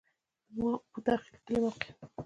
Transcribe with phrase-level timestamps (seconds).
[0.53, 0.55] د
[0.95, 1.99] موټاخیل کلی موقعیت